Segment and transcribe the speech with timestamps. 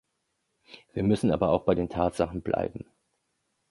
[0.93, 2.85] Wir müssen aber auch bei den Tatsachen bleiben.